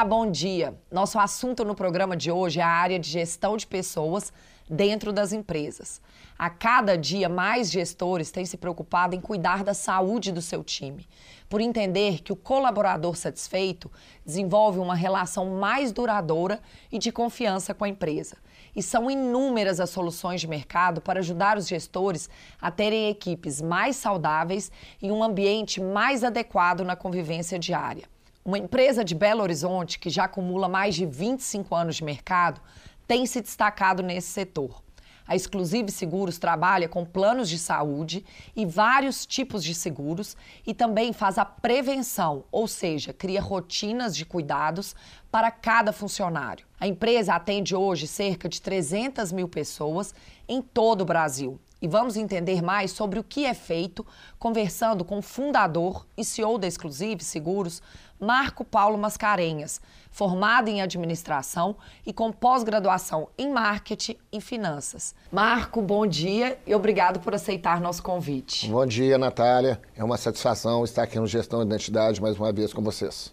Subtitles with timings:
[0.00, 0.74] Olá, bom dia.
[0.90, 4.32] Nosso assunto no programa de hoje é a área de gestão de pessoas
[4.66, 6.00] dentro das empresas.
[6.38, 11.06] A cada dia, mais gestores têm se preocupado em cuidar da saúde do seu time,
[11.50, 13.92] por entender que o colaborador satisfeito
[14.24, 18.38] desenvolve uma relação mais duradoura e de confiança com a empresa.
[18.74, 23.96] E são inúmeras as soluções de mercado para ajudar os gestores a terem equipes mais
[23.96, 24.72] saudáveis
[25.02, 28.08] e um ambiente mais adequado na convivência diária.
[28.42, 32.58] Uma empresa de Belo Horizonte, que já acumula mais de 25 anos de mercado,
[33.06, 34.82] tem se destacado nesse setor.
[35.26, 38.24] A Exclusive Seguros trabalha com planos de saúde
[38.56, 44.24] e vários tipos de seguros e também faz a prevenção, ou seja, cria rotinas de
[44.24, 44.96] cuidados
[45.30, 46.66] para cada funcionário.
[46.80, 50.14] A empresa atende hoje cerca de 300 mil pessoas
[50.48, 54.06] em todo o Brasil e vamos entender mais sobre o que é feito
[54.38, 57.82] conversando com o fundador e CEO da Exclusive Seguros,
[58.20, 65.14] Marco Paulo Mascarenhas, formado em administração e com pós-graduação em marketing e finanças.
[65.32, 68.68] Marco, bom dia e obrigado por aceitar nosso convite.
[68.68, 69.80] Bom dia, Natália.
[69.96, 73.32] É uma satisfação estar aqui no Gestão de Identidade mais uma vez com vocês.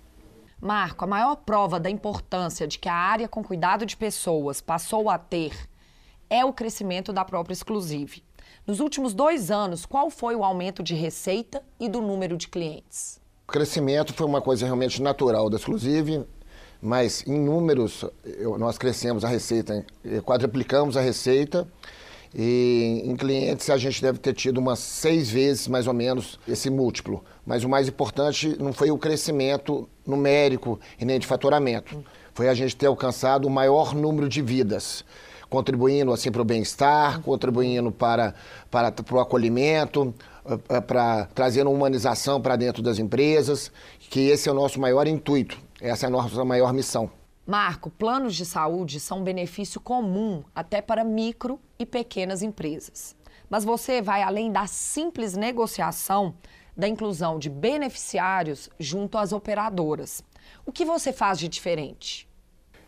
[0.60, 5.10] Marco, a maior prova da importância de que a área com cuidado de pessoas passou
[5.10, 5.54] a ter
[6.30, 8.24] é o crescimento da própria Exclusive.
[8.66, 13.20] Nos últimos dois anos, qual foi o aumento de receita e do número de clientes?
[13.48, 16.22] Crescimento foi uma coisa realmente natural da Exclusive,
[16.82, 19.86] mas em números eu, nós crescemos a receita,
[20.26, 21.66] quadruplicamos a receita
[22.36, 26.70] e em clientes a gente deve ter tido umas seis vezes mais ou menos esse
[26.70, 27.24] múltiplo.
[27.46, 32.04] Mas o mais importante não foi o crescimento numérico e nem de faturamento,
[32.34, 35.06] foi a gente ter alcançado o maior número de vidas
[35.50, 38.34] contribuindo assim para o bem-estar, contribuindo para,
[38.70, 40.37] para, para o acolhimento, eh,
[40.88, 46.06] para trazendo humanização para dentro das empresas, que esse é o nosso maior intuito, essa
[46.06, 47.10] é a nossa maior missão.
[47.46, 53.16] Marco, planos de saúde são um benefício comum até para micro e pequenas empresas.
[53.50, 56.36] Mas você vai além da simples negociação
[56.76, 60.24] da inclusão de beneficiários junto às operadoras.
[60.66, 62.28] O que você faz de diferente?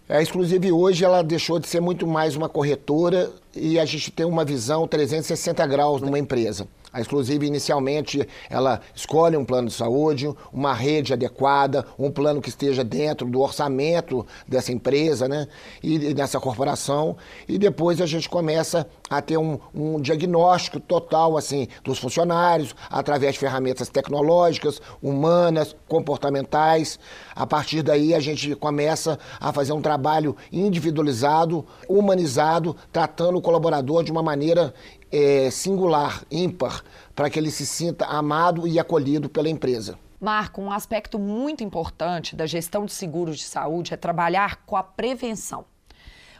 [0.07, 4.25] A Exclusive hoje ela deixou de ser muito mais uma corretora e a gente tem
[4.25, 6.67] uma visão 360 graus numa empresa.
[6.91, 12.49] A Exclusive, inicialmente, ela escolhe um plano de saúde, uma rede adequada, um plano que
[12.49, 15.47] esteja dentro do orçamento dessa empresa, né?
[15.83, 17.15] E dessa corporação.
[17.47, 23.33] E depois a gente começa a ter um, um diagnóstico total, assim, dos funcionários, através
[23.33, 26.99] de ferramentas tecnológicas, humanas, comportamentais.
[27.35, 34.03] A partir daí, a gente começa a fazer um trabalho individualizado, humanizado, tratando o colaborador
[34.03, 34.73] de uma maneira
[35.11, 36.83] é, singular, ímpar,
[37.15, 39.97] para que ele se sinta amado e acolhido pela empresa.
[40.19, 44.83] Marco, um aspecto muito importante da gestão de seguros de saúde é trabalhar com a
[44.83, 45.65] prevenção.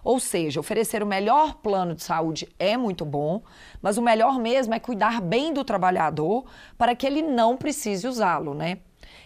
[0.04, 3.42] Ou seja, oferecer o melhor plano de saúde é muito bom,
[3.82, 6.46] mas o melhor mesmo é cuidar bem do trabalhador
[6.78, 8.80] para que ele não precise usá-lo, né?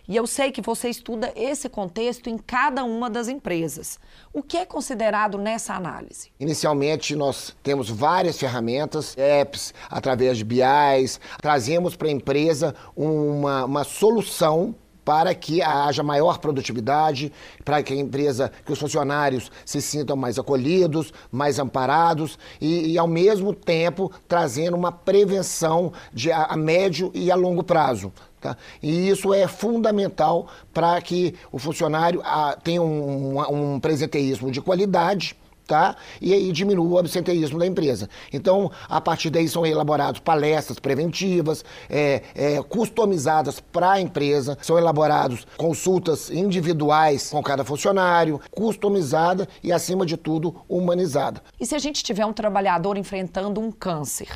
[0.08, 3.97] E eu sei que você estuda esse contexto em cada uma das empresas.
[4.34, 6.30] O que é considerado nessa análise?
[6.38, 13.84] Inicialmente, nós temos várias ferramentas, apps, através de BIs, trazemos para a empresa uma, uma
[13.86, 14.75] solução
[15.06, 17.31] para que haja maior produtividade,
[17.63, 22.97] para que a empresa, que os funcionários se sintam mais acolhidos, mais amparados e, e
[22.97, 28.12] ao mesmo tempo trazendo uma prevenção de a, a médio e a longo prazo.
[28.44, 28.58] Tá?
[28.81, 35.34] E isso é fundamental para que o funcionário ah, tenha um, um, presenteísmo de qualidade
[35.68, 35.96] tá?
[36.22, 38.09] E aí diminui o absenteísmo da empresa.
[38.31, 44.78] Então, a partir daí são elaboradas palestras preventivas, é, é, customizadas para a empresa, são
[44.78, 51.42] elaborados consultas individuais com cada funcionário, customizada e, acima de tudo, humanizada.
[51.60, 54.28] E se a gente tiver um trabalhador enfrentando um câncer,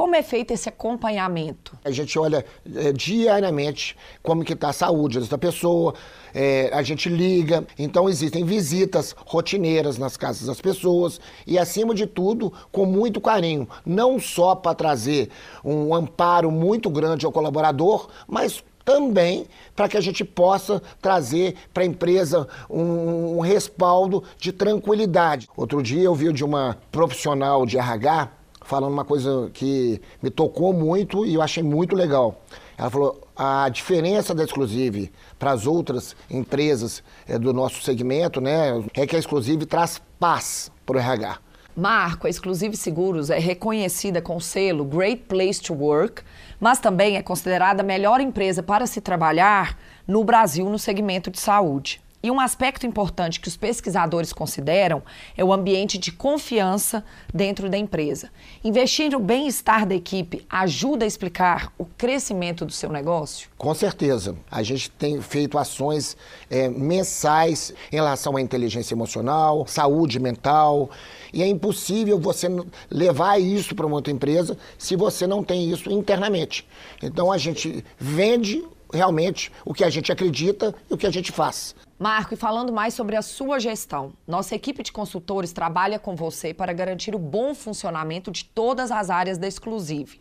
[0.00, 1.78] como é feito esse acompanhamento?
[1.84, 2.42] A gente olha
[2.74, 5.92] é, diariamente como que está a saúde dessa pessoa,
[6.32, 12.06] é, a gente liga, então existem visitas rotineiras nas casas das pessoas e, acima de
[12.06, 15.28] tudo, com muito carinho, não só para trazer
[15.62, 19.44] um amparo muito grande ao colaborador, mas também
[19.76, 25.46] para que a gente possa trazer para a empresa um, um, respaldo de tranquilidade.
[25.54, 28.39] Outro dia eu vi de uma profissional de RH
[28.70, 32.40] falando uma coisa que me tocou muito e eu achei muito legal.
[32.78, 38.82] Ela falou: a diferença da Exclusive para as outras empresas é, do nosso segmento né,
[38.94, 41.38] é que a Exclusive traz paz para o RH.
[41.76, 46.22] Marco, a Exclusive Seguros é reconhecida com o selo Great Place to Work,
[46.60, 49.76] mas também é considerada a melhor empresa para se trabalhar
[50.06, 52.00] no Brasil no segmento de saúde.
[52.22, 55.02] E um aspecto importante que os pesquisadores consideram
[55.34, 57.02] é o ambiente de confiança
[57.32, 58.28] dentro da empresa.
[58.62, 63.48] Investir no bem-estar da equipe ajuda a explicar o crescimento do seu negócio?
[63.56, 64.36] Com certeza.
[64.50, 66.14] A gente tem feito ações
[66.50, 70.90] é, mensais em relação à inteligência emocional, saúde mental.
[71.32, 72.48] E é impossível você
[72.90, 76.68] levar isso para uma outra empresa se você não tem isso internamente.
[77.02, 78.62] Então a gente vende
[78.92, 81.74] realmente o que a gente acredita e o que a gente faz.
[82.00, 86.54] Marco, e falando mais sobre a sua gestão, nossa equipe de consultores trabalha com você
[86.54, 90.18] para garantir o bom funcionamento de todas as áreas da Exclusive.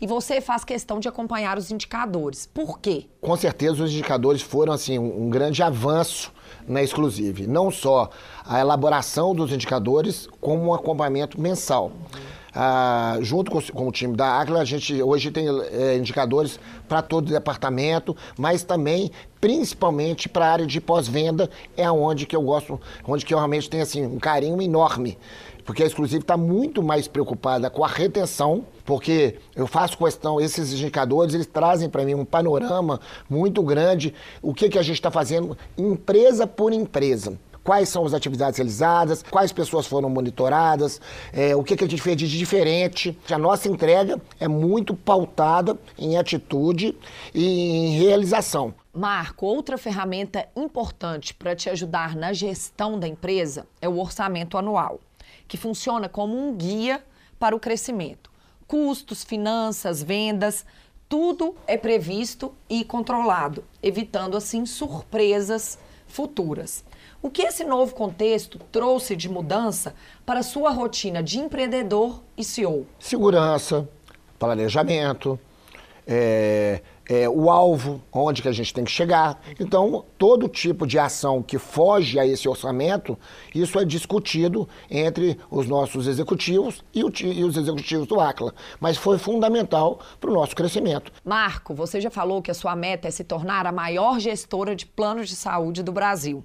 [0.00, 2.46] E você faz questão de acompanhar os indicadores.
[2.46, 3.06] Por quê?
[3.20, 6.32] Com certeza os indicadores foram assim um, grande avanço
[6.64, 7.48] na Exclusive.
[7.48, 8.08] Não só
[8.44, 11.86] a elaboração dos indicadores, como um acompanhamento mensal.
[11.86, 12.36] Uhum.
[12.58, 16.58] Ah, junto com, com, o time da Águila, a gente hoje tem é, indicadores
[16.88, 22.34] para todo o departamento, mas também, principalmente para a área de pós-venda, é onde que
[22.34, 25.18] eu gosto, onde que eu realmente tenho assim, um carinho enorme.
[25.66, 30.72] Porque a Exclusive está muito mais preocupada com a retenção, porque eu faço questão, esses
[30.72, 35.10] indicadores, eles trazem para mim um panorama muito grande, o que, que a gente está
[35.10, 37.36] fazendo empresa por empresa
[37.66, 41.00] quais são as atividades realizadas, quais pessoas foram monitoradas,
[41.32, 43.18] é, o que, que a gente fez de diferente.
[43.28, 46.96] A nossa entrega é muito pautada em atitude
[47.34, 48.72] e em realização.
[48.94, 55.00] Marco, outra ferramenta importante para te ajudar na gestão da empresa é o orçamento anual,
[55.48, 57.04] que funciona como um guia
[57.36, 58.30] para o crescimento.
[58.68, 60.64] Custos, finanças, vendas,
[61.08, 66.84] tudo é previsto e controlado, evitando assim surpresas futuras.
[67.22, 72.44] O que esse novo contexto trouxe de mudança para a sua rotina de empreendedor e
[72.44, 72.86] CEO?
[72.98, 73.88] Segurança,
[74.38, 75.38] planejamento,
[76.06, 79.40] é, é, o alvo, onde que a gente tem que chegar.
[79.58, 83.18] Então, todo tipo de ação que foge a esse orçamento,
[83.54, 88.54] isso é discutido entre os nossos executivos e, o, e os executivos do ACLA.
[88.78, 91.12] Mas foi fundamental para o nosso crescimento.
[91.24, 94.86] Marco, você já falou que a sua meta é se tornar a maior gestora de
[94.86, 96.44] planos de saúde do Brasil.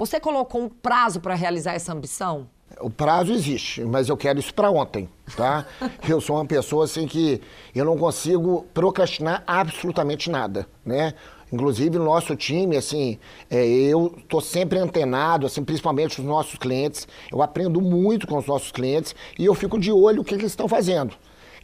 [0.00, 2.48] Você colocou um prazo para realizar essa ambição?
[2.80, 5.06] O prazo existe, mas eu quero isso para ontem,
[5.36, 5.66] tá?
[6.08, 7.38] eu sou uma pessoa assim que
[7.74, 11.12] eu não consigo procrastinar absolutamente nada, né?
[11.52, 13.18] Inclusive o nosso time, assim,
[13.50, 17.06] é, eu estou sempre antenado, assim, principalmente os nossos clientes.
[17.30, 20.40] Eu aprendo muito com os nossos clientes e eu fico de olho o que, que
[20.40, 21.14] eles estão fazendo.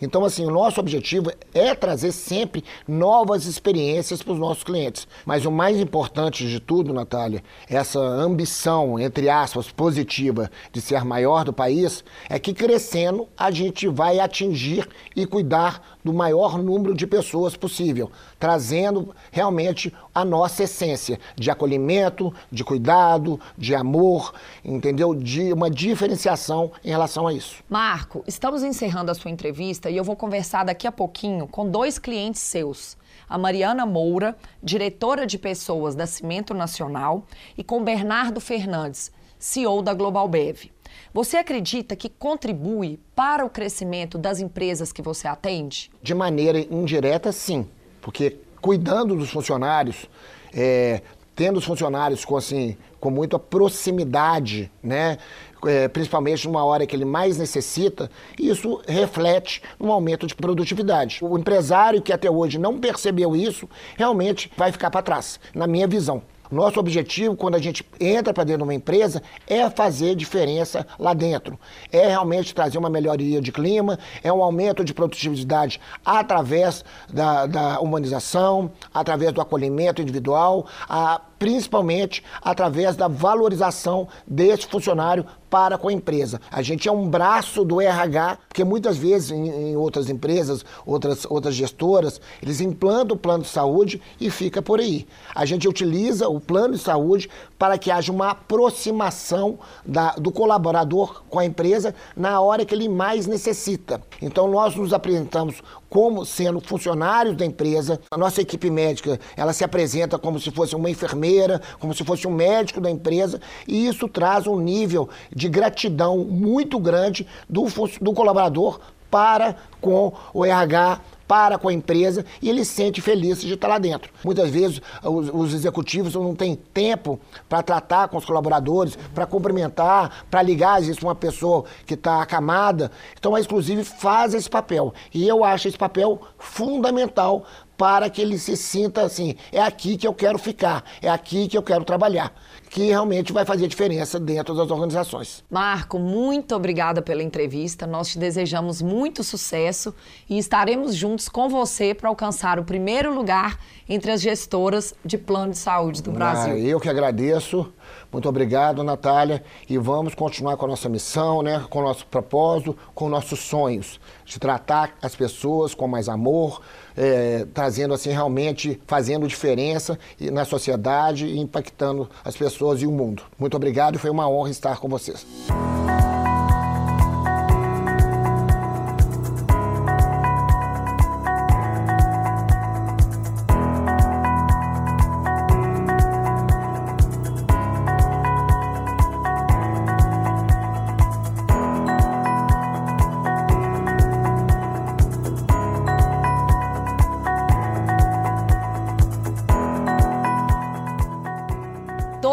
[0.00, 5.08] Então, assim, o nosso objetivo é trazer sempre novas experiências para os nossos clientes.
[5.24, 11.44] Mas o mais importante de tudo, Natália, essa ambição, entre aspas, positiva de ser maior
[11.44, 17.04] do país, é que crescendo a gente vai atingir e cuidar do maior número de
[17.04, 24.32] pessoas possível, trazendo realmente a nossa essência de acolhimento, de cuidado, de amor,
[24.64, 25.16] entendeu?
[25.16, 27.56] De uma diferenciação em relação a isso.
[27.68, 31.98] Marco, estamos encerrando a sua entrevista e eu vou conversar daqui a pouquinho com dois
[31.98, 32.96] clientes seus.
[33.28, 37.24] A Mariana Moura, diretora de pessoas da Cimento Nacional,
[37.58, 39.10] e com Bernardo Fernandes,
[39.40, 40.70] CEO da Global Bev.
[41.12, 45.90] Você acredita que contribui para o crescimento das empresas que você atende?
[46.02, 47.66] De maneira indireta, sim.
[48.00, 50.08] Porque cuidando dos funcionários,
[50.52, 51.02] é,
[51.34, 55.18] tendo os funcionários com, assim, com muita proximidade, né?
[55.66, 61.18] É, principalmente numa hora que ele mais necessita, isso reflete no aumento de produtividade.
[61.22, 65.86] O empresário que até hoje não percebeu isso, realmente vai ficar para trás, na minha
[65.86, 66.22] visão.
[66.50, 71.14] Nosso objetivo, quando a gente entra para dentro de uma empresa, é fazer diferença lá
[71.14, 71.58] dentro.
[71.90, 77.80] É realmente trazer uma melhoria de clima, é um aumento de produtividade através da, da
[77.80, 85.92] humanização, através do acolhimento individual, a, principalmente através da valorização desse funcionário para com a
[85.92, 86.40] empresa.
[86.50, 91.24] A gente é um braço do RH, porque muitas vezes em, em, outras empresas, outras,
[91.28, 95.06] outras gestoras, eles implantam o plano de saúde e fica por aí.
[95.34, 101.22] A gente utiliza o plano de saúde para que haja uma aproximação da, do colaborador
[101.28, 104.00] com a empresa na hora que ele mais necessita.
[104.20, 108.00] Então nós nos apresentamos como sendo funcionários da empresa.
[108.10, 112.26] A nossa equipe médica, ela se apresenta como se fosse uma enfermeira, como se fosse
[112.26, 117.66] um médico da empresa, e isso traz um nível de gratidão muito grande do,
[118.00, 123.40] do colaborador para com o RH, para com a empresa e ele se sente feliz
[123.40, 124.12] de estar lá dentro.
[124.24, 127.18] Muitas vezes os, os executivos não têm tempo
[127.48, 132.22] para tratar com os colaboradores, para cumprimentar, para ligar, às vezes, uma pessoa que está
[132.22, 132.90] acamada.
[133.18, 134.92] Então a Exclusive faz esse papel.
[135.12, 137.44] E eu acho esse papel fundamental
[137.76, 141.56] para que ele se sinta assim, é aqui que eu quero ficar, é aqui que
[141.56, 142.32] eu quero trabalhar
[142.76, 145.42] que realmente vai fazer diferença dentro das organizações.
[145.50, 147.86] Marco, muito obrigada pela entrevista.
[147.86, 149.94] Nós te desejamos muito sucesso
[150.28, 155.52] e estaremos juntos com você para alcançar o primeiro lugar entre as gestoras de plano
[155.52, 156.52] de saúde do Brasil.
[156.52, 157.72] Ah, eu que agradeço.
[158.12, 159.42] Muito obrigado, Natália.
[159.68, 161.64] E vamos continuar com a nossa missão, né?
[161.70, 164.00] com o nosso propósito, com nossos sonhos.
[164.24, 166.60] De tratar as pessoas com mais amor,
[166.96, 173.22] é, trazendo assim realmente, fazendo diferença na sociedade e impactando as pessoas e o mundo.
[173.38, 175.26] Muito obrigado foi uma honra estar com vocês.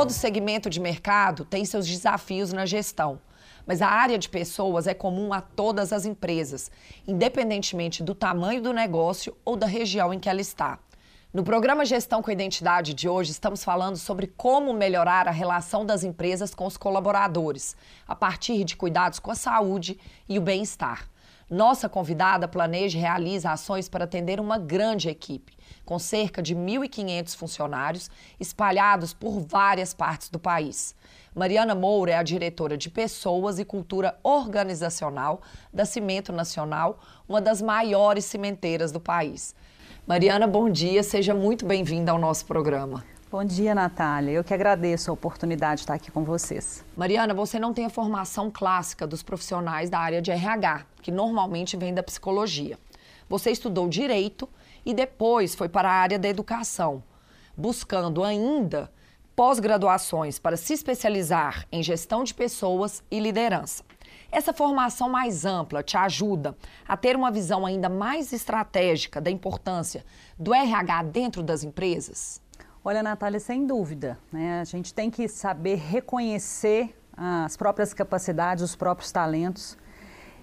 [0.03, 3.21] Todo segmento de mercado tem seus desafios na gestão,
[3.65, 6.69] mas a área de pessoas é comum a todas as empresas,
[7.07, 10.77] independentemente do tamanho do negócio ou da região em que ela está.
[11.33, 16.03] No programa Gestão com Identidade de hoje, estamos falando sobre como melhorar a relação das
[16.03, 17.73] empresas com os colaboradores,
[18.05, 21.07] a partir de cuidados com a saúde e o bem-estar.
[21.49, 25.53] Nossa convidada planeja e realiza ações para atender uma grande equipe,
[25.85, 28.09] com cerca de 1.500 funcionários
[28.39, 30.95] espalhados por várias partes do país.
[31.35, 35.41] Mariana Moura é a diretora de Pessoas e Cultura Organizacional
[35.73, 39.55] da Cimento Nacional, uma das maiores cimenteiras do país.
[40.05, 43.12] Mariana, bom dia, seja muito bem-vinda ao nosso programa.
[43.33, 44.29] Bom dia, Natália.
[44.29, 46.85] Eu que agradeço a oportunidade de estar aqui com vocês.
[46.95, 51.75] Mariana, você não tem a formação clássica dos profissionais da área de RH, que normalmente
[51.75, 52.77] vem da psicologia.
[53.27, 54.47] Você estudou direito
[54.85, 57.01] e depois foi para a área da educação,
[57.57, 58.91] buscando ainda
[59.35, 63.83] pós-graduações para se especializar em gestão de pessoas e liderança.
[64.31, 66.55] Essa formação mais ampla te ajuda
[66.87, 70.05] a ter uma visão ainda mais estratégica da importância
[70.37, 72.42] do RH dentro das empresas?
[72.85, 74.19] Olha, Natália, sem dúvida.
[74.29, 74.59] Né?
[74.59, 79.77] A gente tem que saber reconhecer as próprias capacidades, os próprios talentos.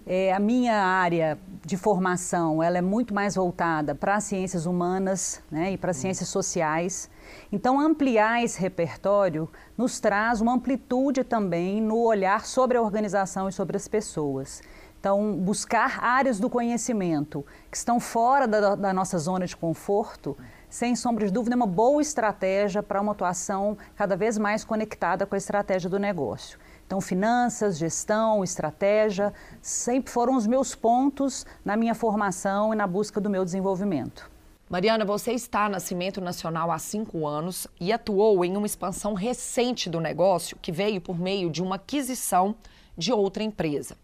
[0.06, 5.42] É, a minha área de formação ela é muito mais voltada para as ciências humanas
[5.50, 6.02] né, e para as uhum.
[6.02, 7.10] ciências sociais.
[7.52, 13.52] Então, ampliar esse repertório nos traz uma amplitude também no olhar sobre a organização e
[13.52, 14.62] sobre as pessoas.
[14.98, 20.38] Então, buscar áreas do conhecimento que estão fora da, da nossa zona de conforto
[20.70, 25.26] sem sombra de dúvida, é uma boa estratégia para uma atuação cada vez mais conectada
[25.26, 26.58] com a estratégia do negócio.
[26.86, 33.20] Então, finanças, gestão, estratégia, sempre foram os meus pontos na minha formação e na busca
[33.20, 34.30] do meu desenvolvimento.
[34.68, 39.90] Mariana, você está na Cimento Nacional há cinco anos e atuou em uma expansão recente
[39.90, 42.54] do negócio que veio por meio de uma aquisição
[42.96, 43.96] de outra empresa.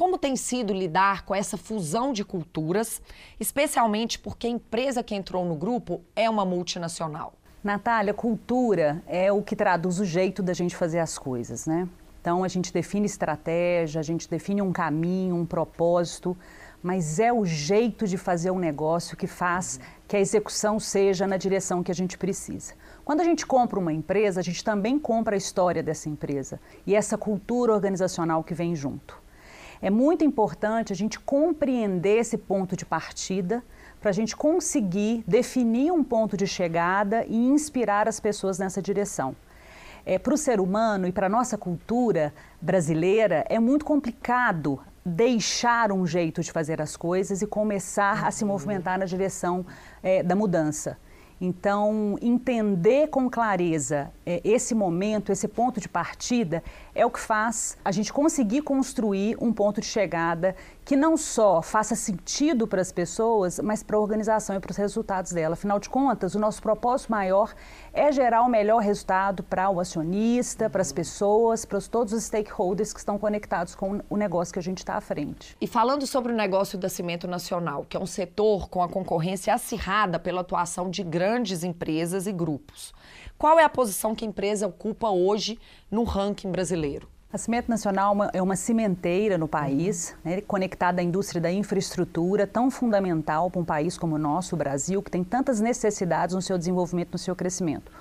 [0.00, 3.02] Como tem sido lidar com essa fusão de culturas,
[3.38, 7.34] especialmente porque a empresa que entrou no grupo é uma multinacional?
[7.62, 11.86] Natália, cultura é o que traduz o jeito da gente fazer as coisas, né?
[12.18, 16.34] Então a gente define estratégia, a gente define um caminho, um propósito,
[16.82, 19.78] mas é o jeito de fazer um negócio que faz
[20.08, 22.72] que a execução seja na direção que a gente precisa.
[23.04, 26.94] Quando a gente compra uma empresa, a gente também compra a história dessa empresa e
[26.94, 29.19] essa cultura organizacional que vem junto.
[29.82, 33.64] É muito importante a gente compreender esse ponto de partida
[34.00, 39.34] para a gente conseguir definir um ponto de chegada e inspirar as pessoas nessa direção.
[40.04, 45.92] É, para o ser humano e para a nossa cultura brasileira, é muito complicado deixar
[45.92, 49.64] um jeito de fazer as coisas e começar a se movimentar na direção
[50.02, 50.98] é, da mudança.
[51.40, 56.62] Então, entender com clareza é, esse momento, esse ponto de partida,
[56.94, 60.54] é o que faz a gente conseguir construir um ponto de chegada
[60.90, 64.76] que não só faça sentido para as pessoas, mas para a organização e para os
[64.76, 65.52] resultados dela.
[65.52, 67.54] Afinal de contas, o nosso propósito maior
[67.92, 72.92] é gerar o melhor resultado para o acionista, para as pessoas, para todos os stakeholders
[72.92, 75.56] que estão conectados com o negócio que a gente está à frente.
[75.60, 79.54] E falando sobre o negócio da Cimento Nacional, que é um setor com a concorrência
[79.54, 82.92] acirrada pela atuação de grandes empresas e grupos.
[83.38, 85.56] Qual é a posição que a empresa ocupa hoje
[85.88, 87.08] no ranking brasileiro?
[87.32, 90.30] A Cimento Nacional é uma cimenteira no país, uhum.
[90.32, 94.58] né, conectada à indústria da infraestrutura, tão fundamental para um país como o nosso, o
[94.58, 97.92] Brasil, que tem tantas necessidades no seu desenvolvimento, no seu crescimento.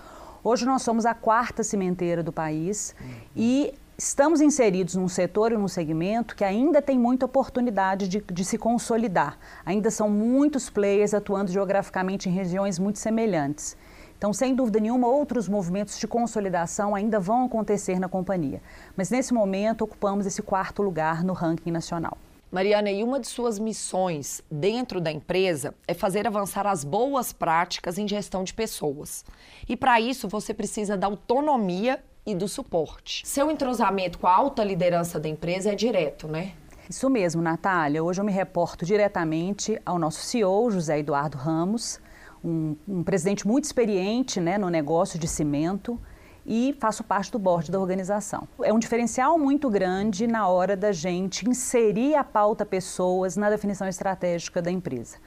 [0.43, 3.09] Hoje nós somos a quarta cimenteira do país uhum.
[3.35, 8.43] e estamos inseridos num setor e num segmento que ainda tem muita oportunidade de, de
[8.43, 9.37] se consolidar.
[9.63, 13.77] Ainda são muitos players atuando geograficamente em regiões muito semelhantes.
[14.19, 18.61] Então, sem dúvida nenhuma, outros movimentos de consolidação ainda vão acontecer na companhia.
[18.97, 22.17] Mas nesse momento, ocupamos esse quarto lugar no ranking nacional.
[22.51, 27.97] Mariana, e uma de suas missões dentro da empresa é fazer avançar as boas práticas
[27.97, 29.23] em gestão de pessoas.
[29.69, 33.25] E para isso você precisa da autonomia e do suporte.
[33.25, 36.51] Seu entrosamento com a alta liderança da empresa é direto, né?
[36.89, 38.03] Isso mesmo, Natália.
[38.03, 42.01] Hoje eu me reporto diretamente ao nosso CEO, José Eduardo Ramos,
[42.43, 45.99] um, um presidente muito experiente né, no negócio de cimento
[46.45, 48.47] e faço parte do board da organização.
[48.63, 53.87] É um diferencial muito grande na hora da gente inserir a pauta pessoas na definição
[53.87, 55.17] estratégica da empresa.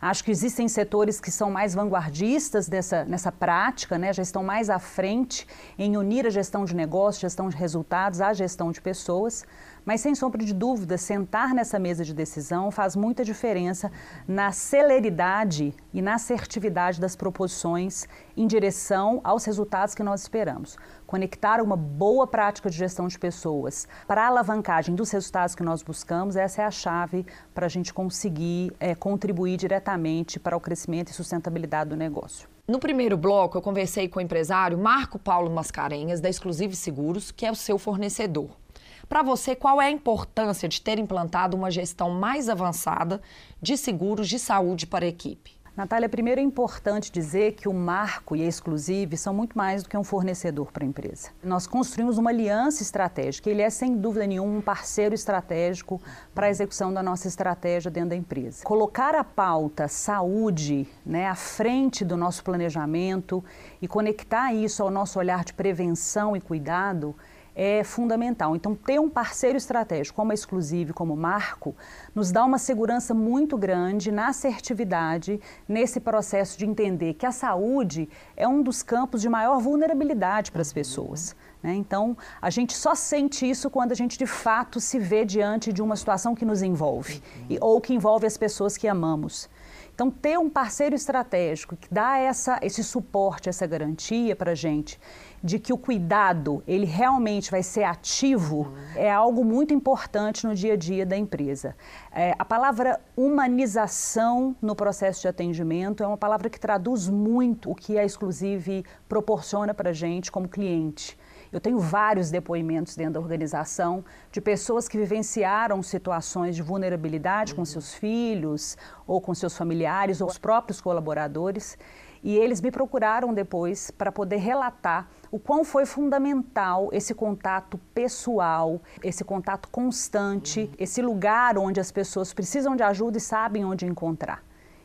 [0.00, 4.12] Acho que existem setores que são mais vanguardistas dessa, nessa prática, né?
[4.12, 5.46] já estão mais à frente
[5.78, 9.46] em unir a gestão de negócios, gestão de resultados à gestão de pessoas.
[9.84, 13.92] Mas, sem sombra de dúvida, sentar nessa mesa de decisão faz muita diferença
[14.26, 20.78] na celeridade e na assertividade das proposições em direção aos resultados que nós esperamos.
[21.06, 25.82] Conectar uma boa prática de gestão de pessoas para a alavancagem dos resultados que nós
[25.82, 31.08] buscamos, essa é a chave para a gente conseguir é, contribuir diretamente para o crescimento
[31.08, 32.48] e sustentabilidade do negócio.
[32.66, 37.44] No primeiro bloco, eu conversei com o empresário Marco Paulo Mascarenhas, da Exclusive Seguros, que
[37.44, 38.63] é o seu fornecedor.
[39.08, 43.20] Para você, qual é a importância de ter implantado uma gestão mais avançada
[43.60, 45.54] de seguros de saúde para a equipe?
[45.76, 49.88] Natália, primeiro é importante dizer que o Marco e a Exclusive são muito mais do
[49.88, 51.30] que um fornecedor para a empresa.
[51.42, 53.50] Nós construímos uma aliança estratégica.
[53.50, 56.00] Ele é, sem dúvida nenhuma, um parceiro estratégico
[56.32, 58.62] para a execução da nossa estratégia dentro da empresa.
[58.62, 63.44] Colocar a pauta saúde né, à frente do nosso planejamento
[63.82, 67.16] e conectar isso ao nosso olhar de prevenção e cuidado
[67.54, 68.56] é fundamental.
[68.56, 71.74] Então, ter um parceiro estratégico como a Exclusive, como Marco,
[72.14, 78.08] nos dá uma segurança muito grande na assertividade, nesse processo de entender que a saúde
[78.36, 81.36] é um dos campos de maior vulnerabilidade para as pessoas.
[81.62, 81.74] Né?
[81.74, 85.80] Então, a gente só sente isso quando a gente de fato se vê diante de
[85.80, 89.48] uma situação que nos envolve e, ou que envolve as pessoas que amamos.
[89.94, 94.98] Então, ter um parceiro estratégico que dá essa, esse suporte, essa garantia para a gente
[95.44, 100.72] de que o cuidado ele realmente vai ser ativo é algo muito importante no dia
[100.72, 101.76] a dia da empresa.
[102.10, 107.74] É, a palavra humanização no processo de atendimento é uma palavra que traduz muito o
[107.74, 111.18] que a Exclusive proporciona para a gente como cliente.
[111.52, 117.58] Eu tenho vários depoimentos dentro da organização de pessoas que vivenciaram situações de vulnerabilidade uhum.
[117.58, 118.76] com seus filhos,
[119.06, 121.78] ou com seus familiares, ou os próprios colaboradores.
[122.24, 128.80] E eles me procuraram depois para poder relatar o quão foi fundamental esse contato pessoal,
[129.02, 134.42] esse contato constante, esse lugar onde as pessoas precisam de ajuda e sabem onde encontrar.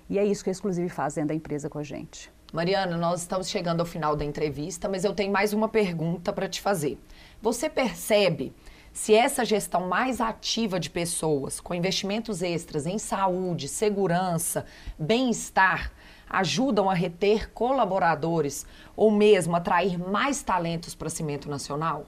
[0.10, 2.30] E é isso que a Exclusive faz dentro da empresa com a gente.
[2.52, 6.50] Mariana, nós estamos chegando ao final da entrevista, mas eu tenho mais uma pergunta para
[6.50, 7.00] te fazer.
[7.42, 8.52] Você percebe
[8.92, 14.66] se essa gestão mais ativa de pessoas, com investimentos extras em saúde, segurança,
[14.98, 15.92] bem-estar,
[16.30, 18.66] ajudam a reter colaboradores
[18.96, 22.06] ou mesmo atrair mais talentos para Cimento Nacional?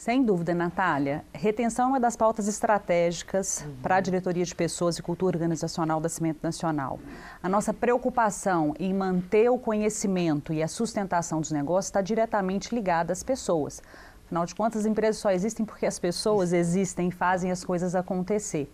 [0.00, 1.22] Sem dúvida, Natália.
[1.30, 3.74] Retenção é uma das pautas estratégicas uhum.
[3.82, 6.98] para a diretoria de pessoas e cultura organizacional da Cimento Nacional.
[7.42, 13.12] A nossa preocupação em manter o conhecimento e a sustentação dos negócios está diretamente ligada
[13.12, 13.82] às pessoas.
[14.24, 17.94] Afinal de contas, as empresas só existem porque as pessoas existem e fazem as coisas
[17.94, 18.72] acontecer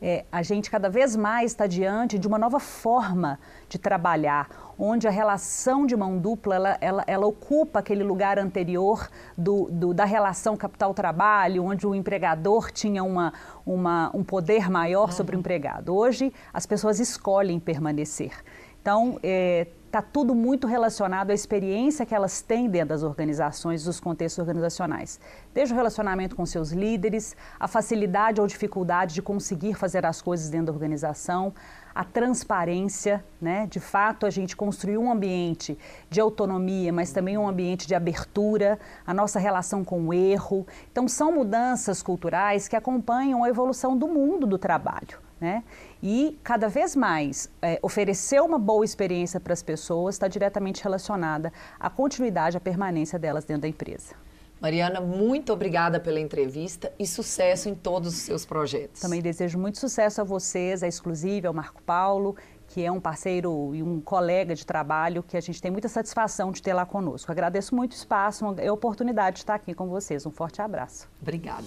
[0.00, 5.08] é, a gente cada vez mais está diante de uma nova forma de trabalhar, onde
[5.08, 10.04] a relação de mão dupla ela, ela, ela ocupa aquele lugar anterior do, do, da
[10.04, 13.32] relação capital-trabalho, onde o empregador tinha uma,
[13.64, 15.40] uma, um poder maior sobre o uhum.
[15.40, 15.94] empregado.
[15.94, 18.32] Hoje, as pessoas escolhem permanecer.
[18.80, 23.98] Então, é, está tudo muito relacionado à experiência que elas têm dentro das organizações, dos
[23.98, 25.18] contextos organizacionais.
[25.54, 30.50] Desde o relacionamento com seus líderes, a facilidade ou dificuldade de conseguir fazer as coisas
[30.50, 31.54] dentro da organização,
[31.94, 33.66] a transparência, né?
[33.70, 35.78] De fato, a gente construiu um ambiente
[36.10, 40.66] de autonomia, mas também um ambiente de abertura, a nossa relação com o erro.
[40.92, 45.25] Então, são mudanças culturais que acompanham a evolução do mundo do trabalho.
[45.40, 45.62] Né?
[46.02, 51.52] E cada vez mais é, oferecer uma boa experiência para as pessoas está diretamente relacionada
[51.78, 54.14] à continuidade, à permanência delas dentro da empresa.
[54.60, 59.02] Mariana, muito obrigada pela entrevista e sucesso em todos os seus projetos.
[59.02, 62.34] Também desejo muito sucesso a vocês, a Exclusiva, ao Marco Paulo,
[62.68, 66.50] que é um parceiro e um colega de trabalho que a gente tem muita satisfação
[66.50, 67.30] de ter lá conosco.
[67.30, 70.24] Agradeço muito o espaço e a oportunidade de estar aqui com vocês.
[70.24, 71.08] Um forte abraço.
[71.20, 71.64] Obrigada.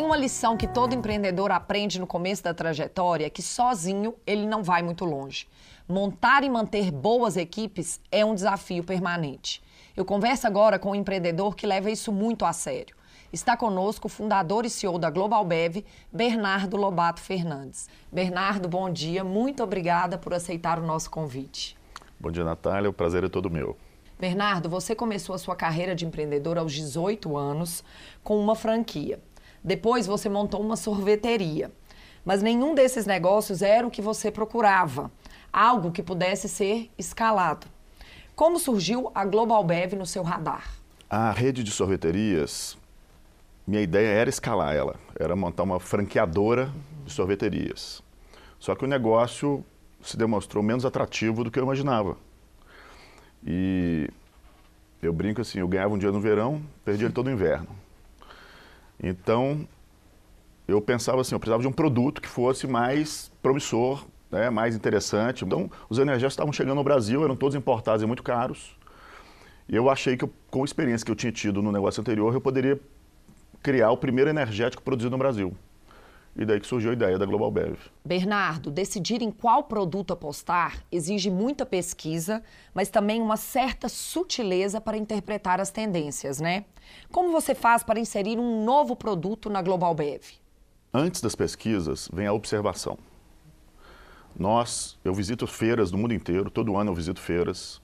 [0.00, 4.62] Uma lição que todo empreendedor aprende no começo da trajetória é que sozinho ele não
[4.62, 5.46] vai muito longe.
[5.86, 9.62] Montar e manter boas equipes é um desafio permanente.
[9.94, 12.96] Eu converso agora com um empreendedor que leva isso muito a sério.
[13.30, 17.90] Está conosco o fundador e CEO da Global Bev, Bernardo Lobato Fernandes.
[18.10, 19.22] Bernardo, bom dia.
[19.22, 21.76] Muito obrigada por aceitar o nosso convite.
[22.18, 22.88] Bom dia, Natália.
[22.88, 23.76] O prazer é todo meu.
[24.18, 27.84] Bernardo, você começou a sua carreira de empreendedor aos 18 anos
[28.24, 29.20] com uma franquia.
[29.62, 31.70] Depois você montou uma sorveteria.
[32.24, 35.10] Mas nenhum desses negócios era o que você procurava,
[35.52, 37.66] algo que pudesse ser escalado.
[38.34, 40.72] Como surgiu a Global Bev no seu radar?
[41.10, 42.78] A rede de sorveterias,
[43.66, 46.72] minha ideia era escalar ela, era montar uma franqueadora
[47.04, 48.02] de sorveterias.
[48.58, 49.64] Só que o negócio
[50.00, 52.16] se demonstrou menos atrativo do que eu imaginava.
[53.44, 54.08] E
[55.02, 57.68] eu brinco assim, eu ganhava um dia no verão, perdia ele todo o inverno.
[59.00, 59.66] Então,
[60.66, 65.44] eu pensava assim, eu precisava de um produto que fosse mais promissor, né, mais interessante.
[65.44, 68.76] Então, os energéticos estavam chegando no Brasil, eram todos importados e muito caros.
[69.68, 72.32] E eu achei que, eu, com a experiência que eu tinha tido no negócio anterior,
[72.32, 72.80] eu poderia
[73.62, 75.54] criar o primeiro energético produzido no Brasil.
[76.34, 77.76] E daí que surgiu a ideia da Global Bev.
[78.04, 82.42] Bernardo, decidir em qual produto apostar exige muita pesquisa,
[82.72, 86.64] mas também uma certa sutileza para interpretar as tendências, né?
[87.10, 90.22] Como você faz para inserir um novo produto na Global Bev?
[90.92, 92.98] Antes das pesquisas, vem a observação.
[94.38, 97.80] Nós, eu visito feiras do mundo inteiro, todo ano eu visito feiras.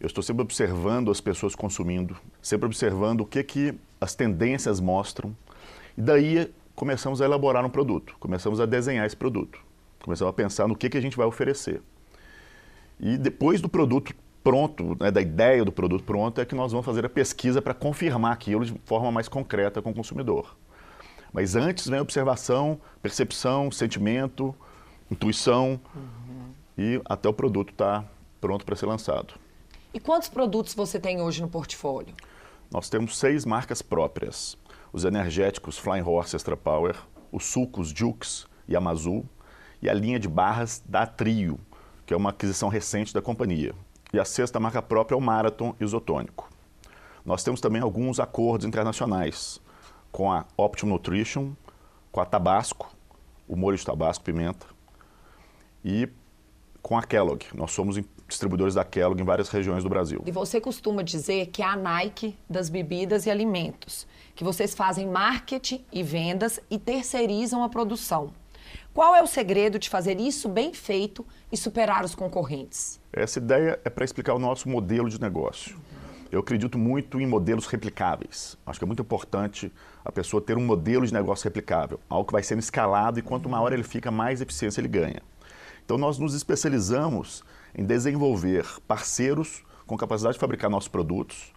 [0.00, 5.34] Eu estou sempre observando as pessoas consumindo, sempre observando o que, que as tendências mostram.
[5.96, 9.58] E daí começamos a elaborar um produto, começamos a desenhar esse produto,
[10.02, 11.82] começamos a pensar no que, que a gente vai oferecer.
[13.00, 16.84] E depois do produto pronto, né, da ideia do produto pronto, é que nós vamos
[16.84, 20.54] fazer a pesquisa para confirmar aquilo de forma mais concreta com o consumidor.
[21.32, 24.54] Mas antes vem observação, percepção, sentimento,
[25.10, 26.52] intuição uhum.
[26.78, 28.08] e até o produto estar tá
[28.40, 29.34] pronto para ser lançado.
[29.92, 32.14] E quantos produtos você tem hoje no portfólio?
[32.70, 34.56] Nós temos seis marcas próprias
[34.92, 36.96] os energéticos Flying Horse Extra Power,
[37.30, 39.24] os sucos Jukes e Amazul
[39.80, 41.58] e a linha de barras da Trio,
[42.04, 43.74] que é uma aquisição recente da companhia.
[44.12, 46.48] E a sexta marca própria é o Marathon Isotônico.
[47.24, 49.60] Nós temos também alguns acordos internacionais
[50.12, 51.52] com a Optimum Nutrition,
[52.12, 52.90] com a Tabasco,
[53.46, 54.66] o molho de Tabasco Pimenta,
[55.84, 56.08] e
[56.86, 57.44] com a Kellogg.
[57.52, 60.22] Nós somos distribuidores da Kellogg em várias regiões do Brasil.
[60.24, 65.08] E você costuma dizer que é a Nike das bebidas e alimentos que vocês fazem
[65.08, 68.30] marketing e vendas e terceirizam a produção.
[68.94, 73.00] Qual é o segredo de fazer isso bem feito e superar os concorrentes?
[73.12, 75.76] Essa ideia é para explicar o nosso modelo de negócio.
[76.30, 78.56] Eu acredito muito em modelos replicáveis.
[78.64, 79.72] Acho que é muito importante
[80.04, 83.48] a pessoa ter um modelo de negócio replicável, algo que vai sendo escalado e quanto
[83.48, 85.20] maior ele fica, mais eficiência ele ganha.
[85.86, 91.52] Então nós nos especializamos em desenvolver parceiros com capacidade de fabricar nossos produtos,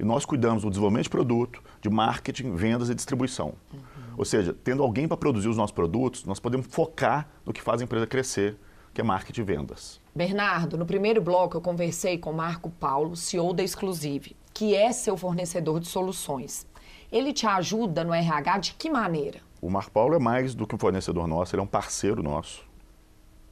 [0.00, 3.52] e nós cuidamos do desenvolvimento de produto, de marketing, vendas e distribuição.
[3.70, 3.80] Uhum.
[4.16, 7.82] Ou seja, tendo alguém para produzir os nossos produtos, nós podemos focar no que faz
[7.82, 8.56] a empresa crescer,
[8.94, 10.00] que é marketing e vendas.
[10.14, 15.14] Bernardo, no primeiro bloco eu conversei com Marco Paulo, CEO da Exclusive, que é seu
[15.14, 16.66] fornecedor de soluções.
[17.12, 19.40] Ele te ajuda no RH de que maneira?
[19.60, 22.64] O Marco Paulo é mais do que um fornecedor nosso, ele é um parceiro nosso,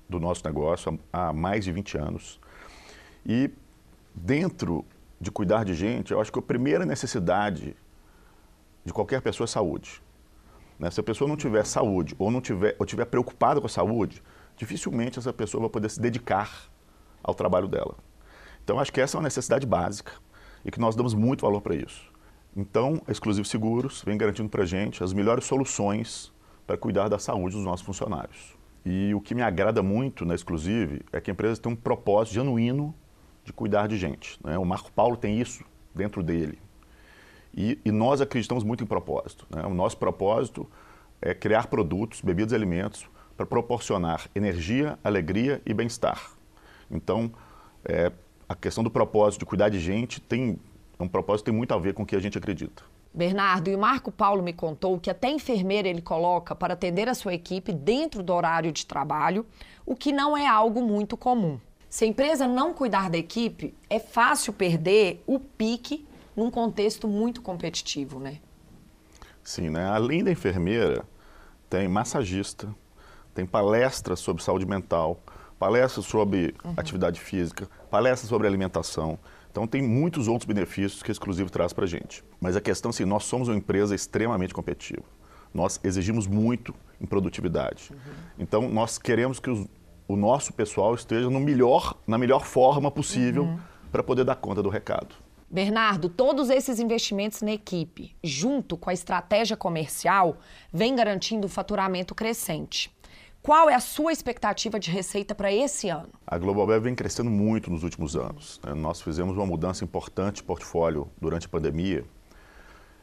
[0.08, 2.40] do nosso negócio há mais de 20 anos.
[3.24, 3.50] E
[4.14, 4.84] dentro
[5.20, 7.76] de cuidar de gente, eu acho que a primeira necessidade
[8.84, 10.02] de qualquer pessoa é saúde.
[10.78, 10.90] Né?
[10.90, 14.22] Se a pessoa não tiver saúde ou não tiver ou tiver preocupada com a saúde,
[14.56, 16.68] dificilmente essa pessoa vai poder se dedicar
[17.22, 17.96] ao trabalho dela.
[18.64, 20.12] Então acho que essa é uma necessidade básica
[20.64, 22.10] e que nós damos muito valor para isso.
[22.54, 26.32] Então, a Exclusivo Seguros vem garantindo para a gente as melhores soluções
[26.66, 28.54] para cuidar da saúde dos nossos funcionários.
[28.84, 32.34] E o que me agrada muito na Exclusive é que a empresa tem um propósito
[32.34, 32.94] genuíno
[33.44, 34.38] de cuidar de gente.
[34.42, 34.58] Né?
[34.58, 35.64] O Marco Paulo tem isso
[35.94, 36.58] dentro dele.
[37.54, 39.46] E, e nós acreditamos muito em propósito.
[39.50, 39.64] Né?
[39.64, 40.68] O nosso propósito
[41.20, 46.32] é criar produtos, bebidas e alimentos para proporcionar energia, alegria e bem-estar.
[46.90, 47.30] Então,
[47.84, 48.10] é,
[48.48, 50.58] a questão do propósito de cuidar de gente tem
[50.98, 52.82] é um propósito tem muito a ver com o que a gente acredita.
[53.14, 57.14] Bernardo, e o Marco Paulo me contou que até enfermeira ele coloca para atender a
[57.14, 59.44] sua equipe dentro do horário de trabalho,
[59.84, 61.60] o que não é algo muito comum.
[61.90, 67.42] Se a empresa não cuidar da equipe, é fácil perder o pique num contexto muito
[67.42, 68.38] competitivo, né?
[69.44, 69.84] Sim, né?
[69.84, 71.04] Além da enfermeira,
[71.68, 72.74] tem massagista,
[73.34, 75.20] tem palestras sobre saúde mental,
[75.58, 76.74] palestras sobre uhum.
[76.76, 79.18] atividade física, palestras sobre alimentação.
[79.52, 82.24] Então tem muitos outros benefícios que o Exclusivo traz para a gente.
[82.40, 85.04] Mas a questão é assim, nós somos uma empresa extremamente competitiva.
[85.54, 87.90] nós exigimos muito em produtividade.
[87.90, 87.98] Uhum.
[88.38, 89.66] Então, nós queremos que os,
[90.08, 93.58] o nosso pessoal esteja no melhor, na melhor forma possível uhum.
[93.90, 95.14] para poder dar conta do recado.
[95.50, 100.38] Bernardo, todos esses investimentos na equipe, junto com a estratégia comercial,
[100.72, 102.90] vem garantindo um faturamento crescente.
[103.42, 106.08] Qual é a sua expectativa de receita para esse ano?
[106.24, 108.60] A Global Bev vem crescendo muito nos últimos anos.
[108.64, 108.72] Né?
[108.72, 112.04] Nós fizemos uma mudança importante de portfólio durante a pandemia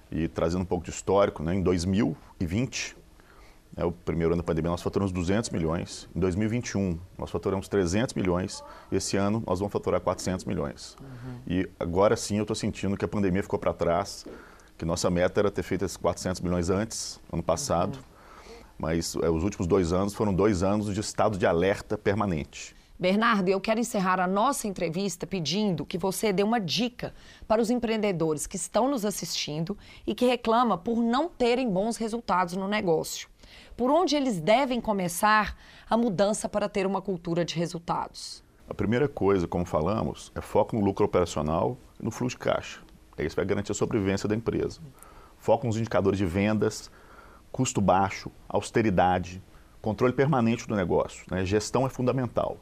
[0.10, 1.54] e trazendo um pouco de histórico, né?
[1.56, 2.96] em 2020,
[3.76, 6.08] é o primeiro ano da pandemia, nós faturamos 200 milhões.
[6.16, 8.64] Em 2021, nós faturamos 300 milhões.
[8.90, 10.96] E esse ano, nós vamos faturar 400 milhões.
[11.02, 11.40] Uhum.
[11.48, 14.26] E agora sim, eu estou sentindo que a pandemia ficou para trás,
[14.78, 17.98] que nossa meta era ter feito esses 400 milhões antes, ano passado.
[17.98, 18.09] Uhum.
[18.80, 22.74] Mas é, os últimos dois anos foram dois anos de estado de alerta permanente.
[22.98, 27.14] Bernardo, eu quero encerrar a nossa entrevista pedindo que você dê uma dica
[27.48, 32.56] para os empreendedores que estão nos assistindo e que reclamam por não terem bons resultados
[32.56, 33.30] no negócio.
[33.78, 35.58] Por onde eles devem começar
[35.90, 38.44] a mudança para ter uma cultura de resultados?
[38.70, 42.82] A primeira coisa, como falamos, é foco no lucro operacional e no fluxo de caixa.
[43.18, 44.82] É isso que vai garantir a sobrevivência da empresa.
[45.38, 46.92] Foco nos indicadores de vendas,
[47.52, 49.42] custo baixo, austeridade,
[49.82, 51.26] controle permanente do negócio.
[51.30, 51.46] Né?
[51.46, 52.58] Gestão é fundamental.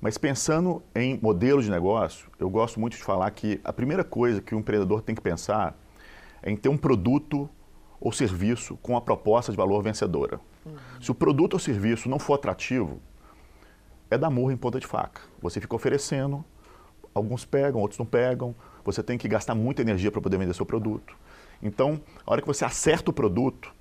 [0.00, 4.40] Mas pensando em modelo de negócio, eu gosto muito de falar que a primeira coisa
[4.40, 5.76] que o empreendedor tem que pensar
[6.42, 7.48] é em ter um produto
[7.98, 10.38] ou serviço com a proposta de valor vencedora.
[10.66, 10.76] Uhum.
[11.00, 13.00] Se o produto ou serviço não for atrativo,
[14.10, 15.22] é dar murro em ponta de faca.
[15.40, 16.44] Você fica oferecendo,
[17.14, 20.66] alguns pegam, outros não pegam, você tem que gastar muita energia para poder vender seu
[20.66, 21.16] produto.
[21.62, 23.74] Então, a hora que você acerta o produto,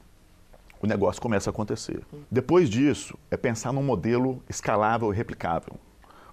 [0.84, 2.06] o negócio começa a acontecer.
[2.30, 5.80] Depois disso, é pensar num modelo escalável e replicável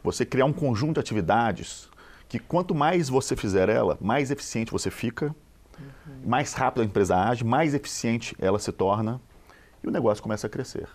[0.03, 1.89] você criar um conjunto de atividades
[2.29, 5.27] que quanto mais você fizer ela, mais eficiente você fica,
[5.79, 6.23] uhum.
[6.27, 9.21] mais rápido a empresa age, mais eficiente ela se torna
[9.85, 10.89] e o negócio começa a crescer.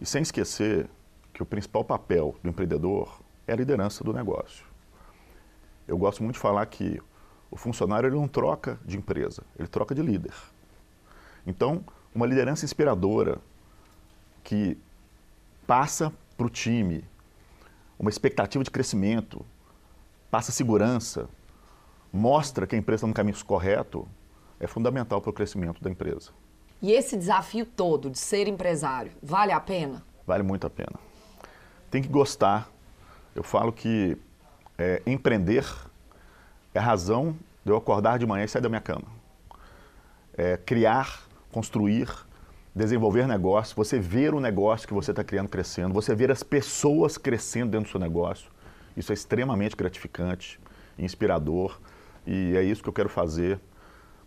[0.00, 0.88] E sem esquecer
[1.32, 4.64] que o principal papel do empreendedor é a liderança do negócio.
[5.86, 7.00] Eu gosto muito de falar que
[7.52, 10.34] o funcionário ele não troca de empresa, ele troca de líder.
[11.46, 11.84] Então,
[12.16, 13.38] uma liderança inspiradora
[14.42, 14.78] que
[15.66, 17.04] passa para o time
[17.98, 19.44] uma expectativa de crescimento,
[20.30, 21.28] passa segurança,
[22.12, 24.08] mostra que a empresa está no caminho correto,
[24.58, 26.30] é fundamental para o crescimento da empresa.
[26.80, 30.02] E esse desafio todo de ser empresário, vale a pena?
[30.26, 30.98] Vale muito a pena.
[31.90, 32.70] Tem que gostar.
[33.34, 34.16] Eu falo que
[34.78, 35.66] é, empreender
[36.74, 39.04] é a razão de eu acordar de manhã e sair da minha cama.
[40.36, 41.25] É, criar,
[41.56, 42.06] construir,
[42.74, 47.16] desenvolver negócio, você ver o negócio que você está criando crescendo, você ver as pessoas
[47.16, 48.50] crescendo dentro do seu negócio.
[48.94, 50.60] Isso é extremamente gratificante,
[50.98, 51.80] inspirador
[52.26, 53.58] e é isso que eu quero fazer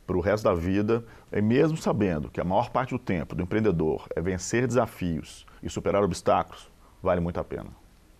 [0.07, 3.43] para o resto da vida, é mesmo sabendo que a maior parte do tempo do
[3.43, 6.67] empreendedor é vencer desafios e superar obstáculos,
[6.99, 7.69] vale muito a pena.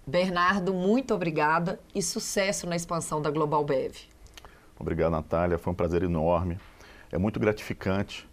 [0.06, 3.96] Bernardo, muito obrigada e sucesso na expansão da Global Bev.
[4.80, 5.58] Obrigado, Natália.
[5.58, 6.60] Foi um prazer enorme.
[7.12, 8.29] É muito gratificante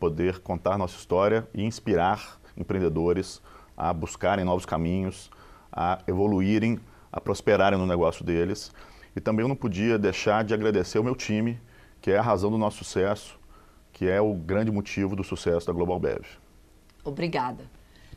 [0.00, 3.40] poder contar nossa história e inspirar empreendedores
[3.76, 5.30] a buscarem novos caminhos,
[5.70, 6.80] a evoluírem,
[7.12, 8.72] a prosperarem no negócio deles.
[9.14, 11.60] E também eu não podia deixar de agradecer o meu time,
[12.00, 13.38] que é a razão do nosso sucesso,
[13.92, 16.24] que é o grande motivo do sucesso da Global Bev.
[17.04, 17.64] Obrigada.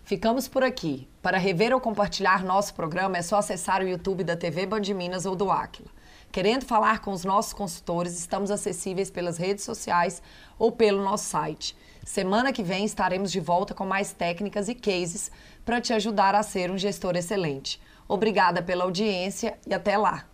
[0.03, 1.07] Ficamos por aqui.
[1.21, 5.25] Para rever ou compartilhar nosso programa é só acessar o YouTube da TV Band Minas
[5.25, 5.89] ou do Aquila.
[6.33, 10.19] Querendo falar com os nossos consultores, estamos acessíveis pelas redes sociais
[10.57, 11.77] ou pelo nosso site.
[12.03, 15.29] Semana que vem estaremos de volta com mais técnicas e cases
[15.63, 17.79] para te ajudar a ser um gestor excelente.
[18.07, 20.25] Obrigada pela audiência e até lá!